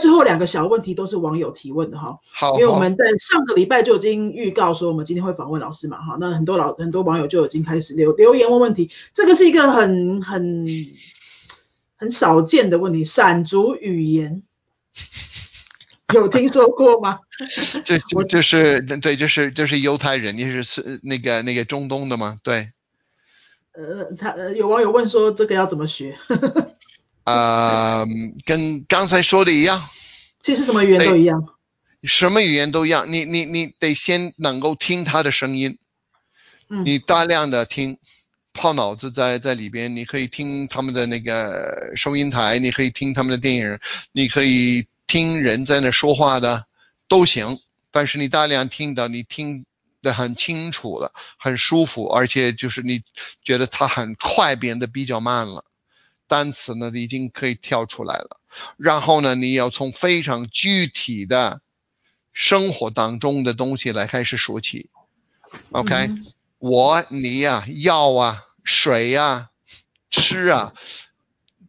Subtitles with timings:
[0.00, 10.66] 最后两个小问题都是网友提问的哈，好，因为我们在上个礼拜就已经预告说我们今天会访问老师嘛哈，那很多老很多网友就已经开始留留言问问题，这个是一个很很
[11.96, 14.42] 很少见的问题，闪族语言
[16.14, 17.20] 有听说过吗？
[17.84, 22.38] 这就就是对，就是就是犹太人，你是是那个那个中东的吗？
[22.42, 22.72] 对。
[23.72, 26.18] 呃，他呃有网友问说这个要怎么学？
[28.00, 28.06] 呃，
[28.44, 29.88] 跟刚才说的一样，
[30.42, 31.44] 其实什么语言都一样，
[32.02, 33.12] 什么语言都一样。
[33.12, 35.78] 你你你得先能够听他的声音，
[36.68, 37.98] 嗯，你大量的听，
[38.52, 43.78] 泡脑子在在里边，你可以听他们的那个收音台，你可以听他们的电影，
[44.12, 46.66] 你可以听人在那说话的
[47.08, 47.58] 都行。
[47.92, 49.64] 但是你大量听到，你听
[50.00, 53.02] 得很清楚了，很舒服，而且就是你
[53.42, 55.64] 觉得他很快变得比较慢了。
[56.30, 58.40] 单词呢已经可以跳出来了，
[58.76, 61.60] 然后呢，你要从非常具体的
[62.32, 64.90] 生活当中的东西来开始说起。
[65.72, 66.08] OK，
[66.58, 69.50] 我、你呀、药啊、水呀、
[70.08, 70.72] 吃啊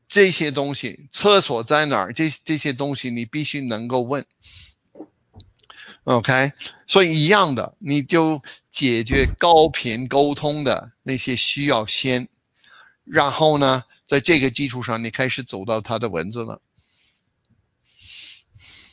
[0.08, 2.14] 这些东西，厕所在哪儿？
[2.14, 4.28] 这这些东西你必须能够问。
[6.04, 6.52] OK，
[6.86, 12.28] 所以一样的，你就解决高频沟通的那些需要先。
[13.04, 16.62] 然后呢，在这个基础上，你开始走到它的文字了。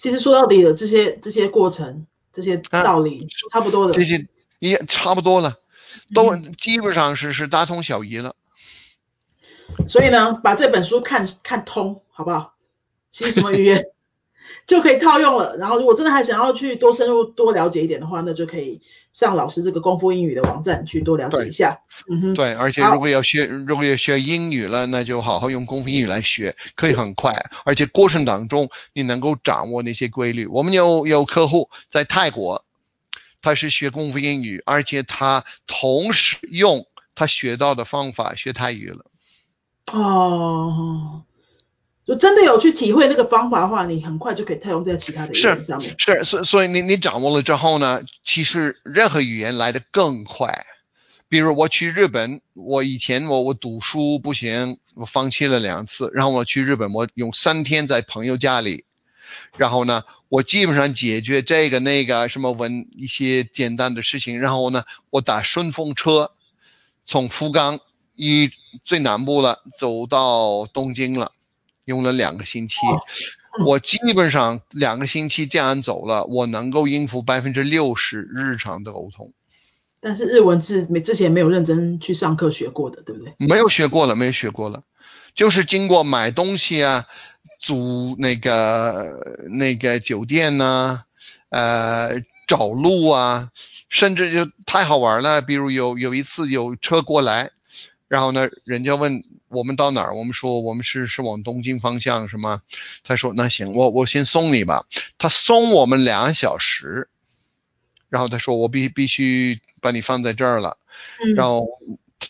[0.01, 3.93] 其实说到底的这些这些过程，这些道理差不多的。
[3.93, 4.29] 这些
[4.59, 5.59] 也差不多了，
[6.15, 8.35] 都基本上是是大同小异了。
[9.89, 12.55] 所以呢，把这本书看看通，好不好？
[13.11, 13.85] 其实什么语言？
[14.69, 15.57] 就可以套用了。
[15.57, 21.81] 然后，如果真的还想要去多深入、多了解一点的话，那就可以上老师这个功夫英语的网站去多了解一下。
[22.09, 22.35] 嗯哼。
[22.35, 27.33] 对，而且如果要学，如果要学英语了，那就好好用功夫英语来学，可以很快。
[27.65, 30.47] 而且过程当中你能够掌握那些规律。
[30.47, 32.67] 我们有有客户在泰国，
[33.41, 39.07] 他是学功夫英语，而且他同时用他学到的方法学泰语了。
[39.93, 41.23] 哦。
[42.09, 45.95] 就真的有去体会那个方法的话，你很快就可以套用在其他的语言上面。
[45.99, 50.65] 是，所所以你你掌握了之后呢，其实任何语言来的更快。
[51.29, 58.85] 比如我去日本，我以前我我读书不行，我放弃了两次，然后我去日本，我用三天在朋友家里，
[59.59, 66.31] 然后呢，我基本上解决这个那个什么文一些简单的事情，然后呢，我打顺风车
[67.05, 67.81] 从福冈
[68.15, 68.51] 一
[68.83, 71.33] 最南部了走到东京了。
[71.89, 72.77] 用了两个星期，
[73.65, 79.33] 我基本上两个星期这样走了，我能够应付百分之六十日常的沟通。
[80.01, 83.35] 但是日文是没之前没有认真去上课学过的，对不对？
[83.39, 84.83] 没有学过了，没有学过了，
[85.35, 87.07] 就是经过买东西啊，
[87.59, 91.05] 租那个那个酒店呐，
[91.49, 93.49] 呃，找路啊，
[93.89, 95.41] 甚至就太好玩了。
[95.41, 97.51] 比如有有一次有车过来，
[98.09, 99.23] 然后呢，人家问。
[99.51, 100.15] 我们到哪儿？
[100.15, 102.61] 我们说我们是是往东京方向，是吗？
[103.03, 104.85] 他说那行，我我先送你吧。
[105.17, 107.09] 他送我们两小时，
[108.11, 110.77] 然后他说我必必须把你放在这儿了。
[111.35, 111.67] 然后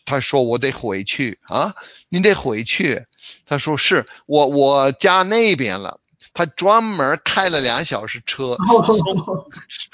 [0.05, 1.75] 他说我得回去啊，
[2.09, 3.05] 你得回去。
[3.47, 5.99] 他说是我我家那边了。
[6.39, 8.57] 他专门开了两小时车
[8.87, 9.51] 送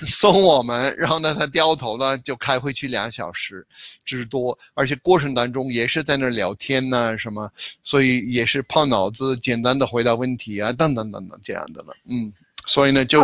[0.06, 3.66] 送我们，然后呢，他掉头了就开回去两小时
[4.05, 7.50] 之多，而且过程当中也是在那聊天呐什么，
[7.83, 12.34] 所以也是泡脑子，简单的回答问题啊，等等等等这样的了，嗯，
[12.66, 13.22] 所以呢就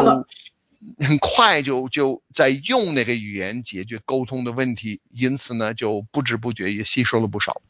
[0.99, 7.61] 很快就就在用那个语言解决沟通的问题，因此呢就不知不觉也吸收了不少。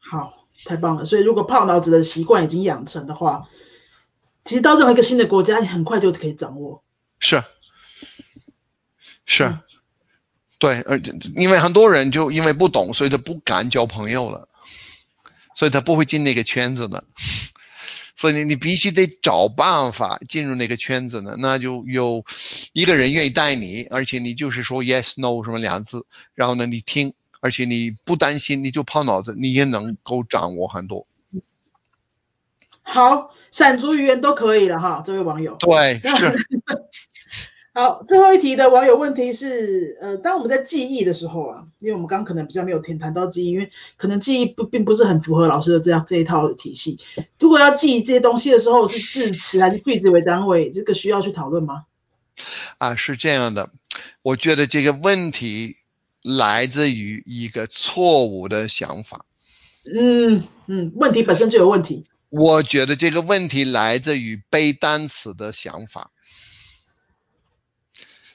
[0.00, 3.48] 好，太棒了，所以如果泡脑子的习惯已经养成的话。
[4.44, 6.82] 其实到任何一个新的国家，你很快就可以掌握。
[7.20, 7.44] 是，
[9.24, 9.58] 是，
[10.58, 14.48] 对，而且因为很多人就因为不懂，所以他不敢交朋友了，
[15.54, 17.04] 所以他不会进那个圈子的。
[18.14, 22.24] 所以你你必须得找办法进入那个圈子呢，那就有
[22.72, 31.06] 一个人愿意带你，而且你就是说 yes no 什么两字，然后呢你听，而且你不担心，你就泡脑子，你也能够掌握很多。
[32.82, 33.34] 好。
[33.52, 35.54] 闪族语言都可以了哈，这位网友。
[35.58, 36.46] 对，是。
[37.74, 46.98] 好，最后一题的网友问题是，呃，当我们在记忆的时候啊，因为我们刚刚可能比较没有谈谈到记忆，因为可能记忆不并不是很符合老师的这样这一套体系。
[47.38, 51.84] 如果要记忆这些东西的时候，是字词还是句子为单位，这个需要去讨论吗？
[52.78, 53.68] 啊，是这样的，
[54.22, 55.76] 我觉得这个问题
[56.22, 59.26] 来自于一个错误的想法。
[59.94, 62.06] 嗯嗯，问题本身就有问题。
[62.32, 66.10] 我觉得这个问题来自于背单词的想法，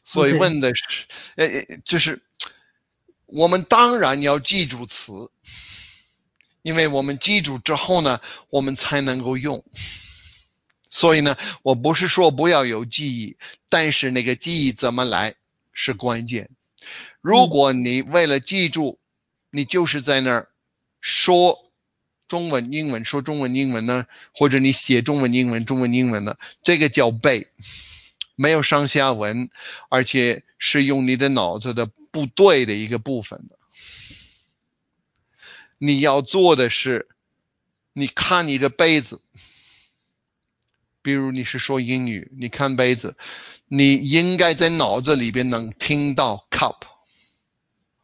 [0.03, 2.21] 所以问的是，呃，呃就是
[3.25, 5.31] 我们当然要记住词，
[6.61, 8.21] 因为我们记住之后呢，
[8.51, 9.65] 我们才能够用。
[10.91, 13.35] 所以呢，我不是说不要有记忆，
[13.67, 15.33] 但是那个记忆怎么来
[15.73, 16.51] 是关键。
[17.19, 18.99] 如果你为了记住，
[19.49, 20.49] 你就是在那儿
[21.01, 21.66] 说
[22.27, 27.47] 中文、英文，说中文、英文呢，或者你写中文、英文、中文、英文呢，这个叫背，
[28.35, 29.49] 没有上下文，
[29.89, 33.57] 而且是用你的脑子的不对的一个部分的。
[35.77, 37.07] 你要做的是，
[37.93, 39.21] 你看你的杯子，
[41.01, 43.15] 比如你是说英语，你看杯子，
[43.67, 46.77] 你应该在脑子里边能听到 cup。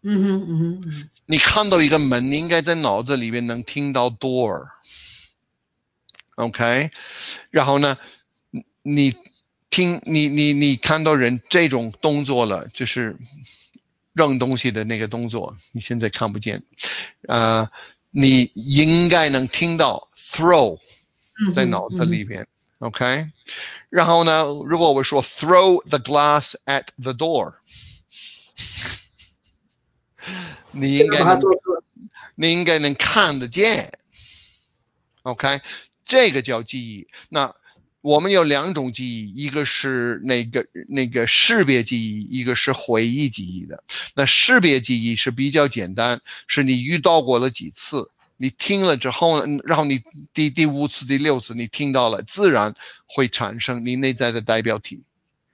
[0.04, 4.68] 嗯哼嗯哼嗯你看到一个门，你应该在脑子里面能听到 door。
[6.36, 6.92] OK，
[7.50, 7.98] 然后呢，
[8.52, 9.16] 你你
[9.70, 13.16] 听你你你看到人这种动作了，就是
[14.14, 16.64] 扔东西的那个动作，你现在看不见，
[17.28, 17.70] 呃，
[18.12, 20.80] 你应该能听到 throw
[21.56, 22.46] 在脑子里边。
[22.80, 23.30] OK，
[23.90, 27.54] 然后呢，如果我说 throw the glass at the door，
[30.74, 31.40] 你应该能。
[32.36, 34.00] 你应该能看得见。
[35.22, 35.62] OK，
[36.06, 37.08] 这个叫记忆。
[37.30, 37.54] 那
[38.02, 43.84] 我们有两种记忆，一个是那个那个识别记忆，一个是回忆记忆的。
[44.16, 50.02] 那识别记忆是比较简单，是你遇到过了几次，你听了之后呢，然后你
[50.34, 52.76] 第第五次、第六次你听到了，自然
[53.06, 55.04] 会产生你内在的代表体，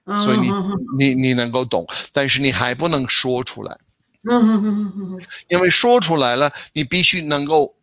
[0.06, 0.50] 所以你
[0.98, 3.78] 你你能够懂，但是你还不能说出来。
[4.22, 7.74] 嗯哼哼哼哼哼因为说出来了，你必须能够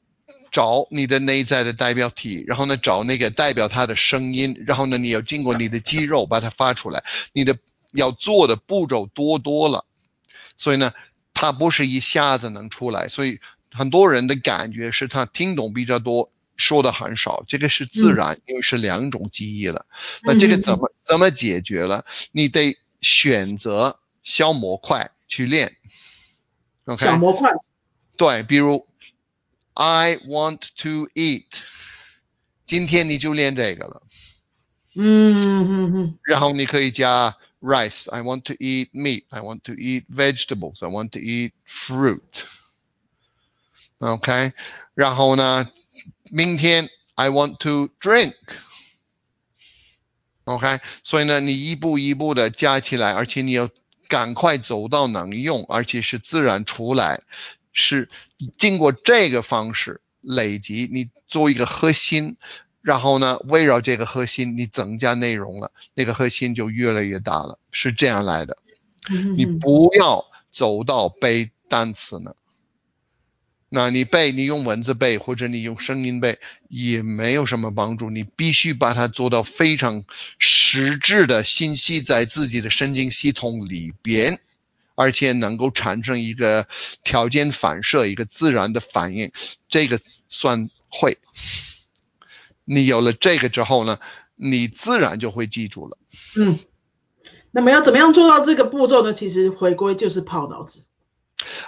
[0.52, 7.04] 找你的内在的代表体，然后呢找那个代表它的声音，然后呢你要经过你的肌肉把它发出来，
[7.34, 7.58] 你的
[7.92, 9.86] 要做的步骤多多了，
[10.58, 10.94] 所以呢
[11.34, 13.40] 它不是一下子能出来，所以
[13.72, 16.32] 很多人的感觉是他听懂比较多。
[16.56, 19.86] 说的很少，这个是自然，因为是两种记忆了。
[20.24, 22.04] 那这个怎么怎么解决了？
[22.32, 25.78] 你得选择小模块去练。
[26.88, 27.52] OK，小模块。
[28.18, 28.88] 对，比如
[29.74, 31.46] I want to eat，
[32.66, 34.02] 今天你就练这个了。
[34.96, 42.46] 嗯嗯嗯然后你可以加 rice，I want to eat meat，I want to eat vegetables，I want to eat fruit。
[44.00, 44.54] OK，
[44.96, 45.70] 然后呢，
[46.32, 48.34] 明天 I want to drink。
[50.46, 53.70] OK，所以呢，你一步一步的加起来，而且你要
[54.08, 57.22] 赶快走到能用，而且是自然出来，
[57.74, 58.10] 是
[58.58, 62.38] 经过这个方式累积，你做一个核心，
[62.82, 68.58] 然后呢，围绕这个核心你增加内容了，那个核心就越来越大了，是这样来的。
[69.36, 72.36] 你不要走到背单词呢。
[73.70, 78.10] 那你背，你用文字背或者你用声音背也没有什么帮助。
[78.10, 80.06] 你必须把它做到非常
[80.40, 84.40] 实质的信息在自己的神经系统里边，
[84.96, 86.66] 而且能够产生一个
[87.04, 89.34] 条件反射，一个自然的反应，
[89.68, 90.00] 这个
[90.30, 91.18] 算会。
[92.64, 94.00] 你有了这个之后呢，
[94.36, 95.98] 你自然就会记住了。
[96.38, 96.58] 嗯，
[97.52, 99.14] 那么要怎么样做到这个步骤呢？
[99.14, 100.86] 其实回归就是泡脑子。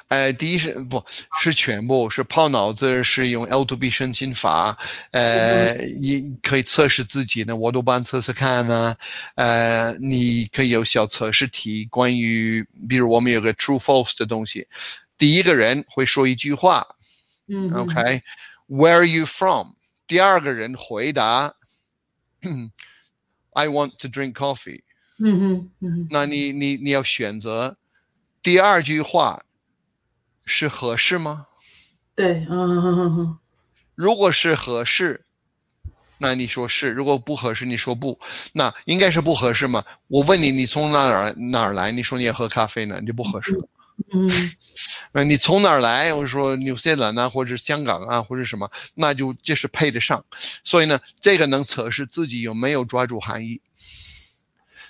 [0.07, 1.05] 呃，第一是不
[1.41, 4.77] 是全部是泡脑子，是用 L to B 申请法，
[5.11, 8.95] 呃，你可以测试自己呢，我都帮测试看呢，
[9.35, 14.67] 呃，你可以有小测试题，关于比如我们有个 True False 的东西，
[15.17, 16.95] 第一个人会说一句话
[17.47, 19.73] 嗯，OK，Where、are you from？
[20.07, 21.55] 第二个人回答
[23.53, 24.81] ，I want to drink coffee。
[25.21, 27.77] 嗯哼嗯哼那你你你要选择
[28.41, 29.43] 第二句话
[30.49, 31.45] 是合适吗？
[32.15, 33.39] 对，嗯哼哼哼哼
[33.95, 35.23] 如果是合适，
[36.17, 38.19] 那你说是；如果不合适，你说不。
[38.51, 39.85] 那应该是不合适嘛？
[40.07, 41.91] 我问你，你从哪儿哪儿来？
[41.91, 43.69] 你说你也喝咖啡呢，你就不合适了。
[44.13, 44.29] 嗯
[45.13, 46.13] 那，你从哪儿来？
[46.13, 50.25] 我说纽西兰啊，或者香港啊，或者什么，那就这是配得上。
[50.63, 53.61] 所以呢，这个能测试自己有没有抓住含义。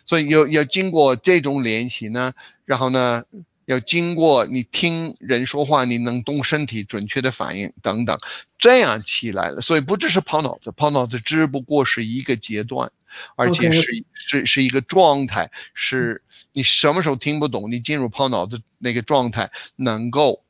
[0.05, 2.33] 所以要要经过这种练习呢，
[2.65, 3.25] 然后呢，
[3.69, 8.19] 要经过你听人说话，你能动身体，准确的反应等等，
[8.57, 9.61] 这样起来了。
[9.61, 12.91] 所以不只是跑脑子，跑脑子只不过是一个阶段，
[13.35, 20.43] 而且是是是一个状态，是你什么时候听不懂，你进入跑脑子那个状态，能够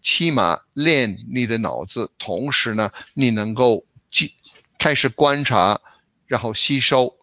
[0.00, 4.32] 起码练你的脑子，同时呢，你能够记
[4.78, 5.82] 开始观察，
[6.26, 7.18] 然后吸收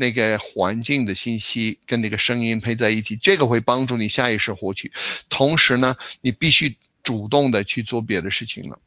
[0.00, 4.90] 那个环境的信息跟那个声音配在一起，这个会帮助你下意识获取。
[5.28, 8.78] 同时呢，你必须主动的去做别的事情了。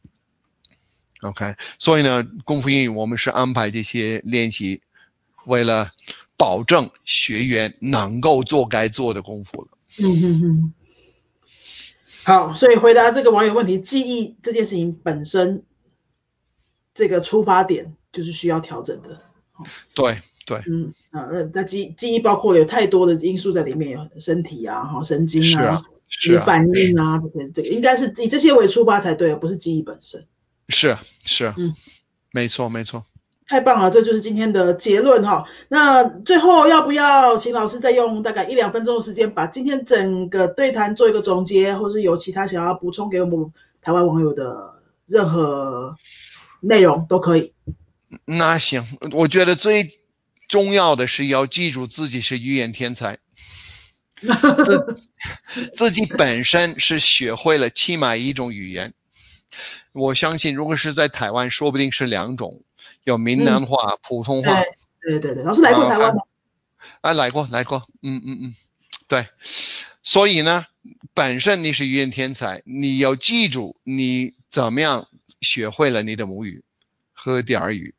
[1.20, 4.82] OK，所以呢，功夫英语我们是安排这些练习，
[5.46, 5.92] 为了
[6.36, 9.68] 保证学员能够做该做的功夫了。
[10.00, 10.74] 嗯哼哼。
[12.24, 15.62] 好，所以回答这个网友问题，记忆这件事情本身，
[16.92, 19.22] 这个出发点就是需要调整的。
[19.94, 20.58] 对对。
[20.66, 30.26] 嗯啊，那那记记忆包括有太多的因素在里面，有身体啊，哈，神经啊，是反应啊，这些这个应该是以这些为出发才对，而不是记忆本身。
[30.68, 31.74] 是是，嗯，
[32.32, 33.04] 没错没错，
[33.46, 35.44] 太棒了，这就是今天的结论哈。
[35.68, 44.74] 那最后要不要请老师再用大概一两分钟的时间，把今天整个对谈做一个总结，或是有其他想要补充给我们台湾网友的
[45.06, 45.96] 任何
[46.60, 47.52] 内容都可以。
[48.24, 48.82] 那行，
[49.12, 49.90] 我觉得最
[50.54, 53.18] 重要的是要记住自己是语言天才，
[54.22, 55.02] 自
[55.74, 58.94] 自己本身是学会了起码一种语言。
[59.90, 62.62] 我相信，如果是在台湾，说不定是两种，
[63.02, 64.62] 有闽南话、普通话。
[65.00, 66.22] 对对对，老师来过台湾吗？
[67.00, 68.54] 啊，来过来过，嗯嗯嗯，
[69.08, 69.26] 对。
[70.04, 70.66] 所以呢，
[71.14, 75.08] 本身你是语言天才，你要记住你怎么样
[75.40, 76.62] 学会了你的母语
[77.12, 77.96] 和第二语，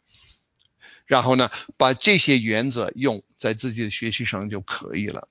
[1.06, 5.28] 然后呢，把这些原则用在自己的学习上就可以了。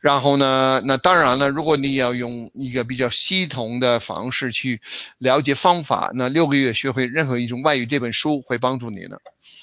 [0.00, 0.80] 然后呢？
[0.86, 4.80] 那当然了，如果你要用一个比较系统的方式去
[5.18, 9.18] 了解方法，那六个月学会任何一种外语这本书会帮助你呢。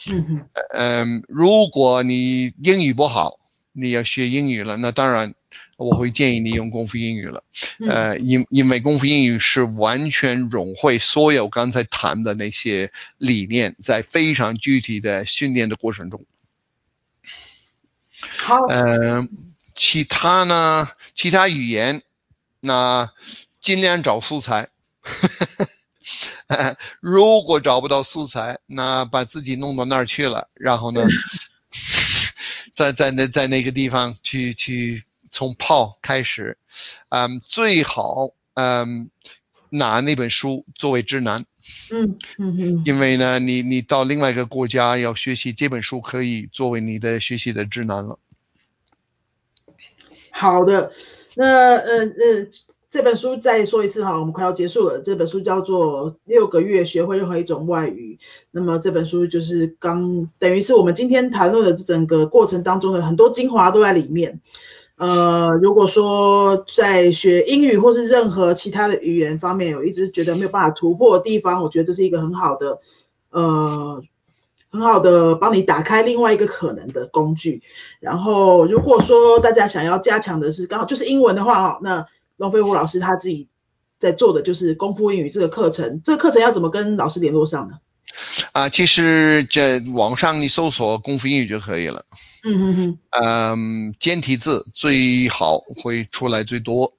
[0.08, 3.40] 嗯嗯，如果你英语不好，
[3.72, 5.34] 你要学英语了，那当然
[5.76, 7.44] 我会建议你用功夫英语了。
[7.88, 16.26] 呃，因因为功夫英语是完全融会所有刚才谈的那些理念，在非常具体的训练的过程中。
[18.38, 18.66] 好。
[18.68, 19.30] 嗯。
[19.78, 20.88] 其他呢？
[21.16, 22.02] 其他语言，
[22.62, 23.12] 那
[23.62, 24.70] 尽量找素材。
[27.02, 31.06] 如果找不到素材，那把自己弄到那儿去了，然后呢，
[32.74, 35.04] 在在那在那个地方去去
[35.36, 36.58] 从泡开始，
[37.10, 39.10] 嗯，最好嗯
[39.70, 41.46] 拿那本书作为指南。
[41.92, 42.84] 嗯嗯嗯。
[42.86, 48.18] 因为呢，你你到另外一个国家要学习这本书，可以作为你的学习的指南了。
[50.32, 50.94] 好的，
[51.34, 52.48] 那呃呃，
[52.90, 55.02] 这本书再说一次哈，我们快要结束了。
[55.04, 58.20] 这本书叫做《六个月学会任何一种外语》，
[58.52, 64.40] 那么这本书就是刚等于是我们今天谈论的这整个过程当中的很多精华都在里面。
[64.98, 72.80] 呃，如果说在学英语或是任何其他的语言方面有一直觉得没有办法突破的地方，我觉得这是一个很好的
[73.30, 74.04] 呃。
[74.72, 77.64] 很好的，帮你打开另外一个可能的工具。
[78.02, 83.48] 然后，如果说大家想要加强的是刚好就是英文的话，哈，那龙飞虎老师他自己
[84.00, 86.02] 在做的就是功夫英语这个课程。
[86.04, 87.76] 这个课程要怎么跟老师联络上呢？
[88.52, 92.04] 啊，其实在网上你搜索功夫英语就可以了。
[92.46, 93.00] 嗯嗯嗯。
[93.90, 96.94] 嗯，简体字最好会出来最多。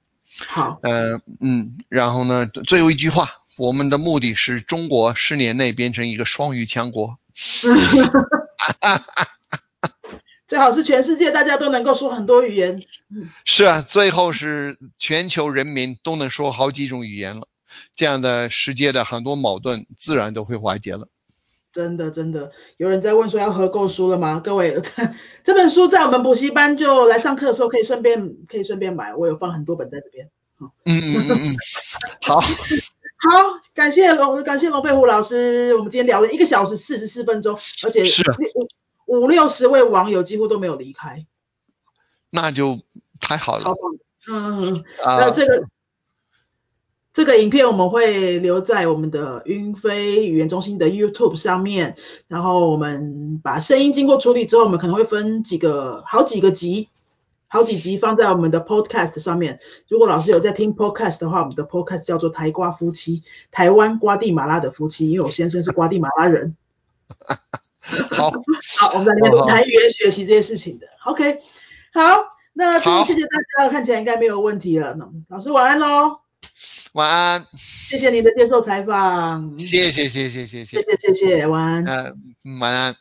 [0.47, 0.79] 好。
[0.83, 7.17] 呃嗯，然后呢，最后一句话，我们的目的是中国十年内变成一个双语强国。
[10.47, 12.81] 最好是全世界大家都能够说很多语言。
[13.45, 17.47] 是啊，最后是全球人民都能说好几种语言了，
[17.95, 21.07] 这样的世界的很多矛盾自然都会化解了。
[21.77, 24.41] 真的真的，有人在问说要合购书了吗？
[24.43, 24.81] 各位，
[25.43, 30.31] 这本书在我们补习班就来上课的时候可以顺便可以顺便买，我有放很多本在这边。
[30.59, 31.55] 嗯嗯嗯嗯，
[32.25, 32.39] 好。
[32.39, 32.49] 好，
[33.75, 35.75] 感谢龙，感谢龙飞虎老师。
[35.75, 38.23] 我们今天聊了一个小时四十四分钟，而且是
[39.05, 41.27] 五五六十位网友几乎都没有离开，
[42.31, 42.79] 那就
[43.19, 43.63] 太好了。
[43.63, 43.81] 超棒，
[44.31, 44.83] 嗯嗯。
[45.03, 45.67] 那这个
[47.17, 51.95] 这个影片我们会留在我们的云飞语言中心的 YouTube 上面，
[52.27, 56.89] 然后我们把声音经过处理之后，我们可能会分几个好几个集。
[57.47, 59.59] 好几集放在我们的 Podcast 上面。
[59.87, 66.55] 如果老师有在听 Podcast 的话，我们的 Podcast 叫做台瓜夫妻，台湾瓜地马拉的夫妻，因为我先生是瓜地马拉人。
[68.11, 68.29] 好，
[68.77, 70.85] 好，我们在里面录台语言学习这些事情的。
[71.05, 71.39] OK，
[71.95, 74.93] 好，那今天谢谢大家，看起来应该没有问题了。
[74.93, 76.26] 那老师晚安喽。
[76.93, 77.47] 晚安。
[77.57, 79.57] 谢谢你的接受采访。
[79.57, 81.85] 谢谢谢谢谢谢谢谢谢谢晚安。
[81.85, 82.13] 呃，
[82.59, 82.95] 晚安。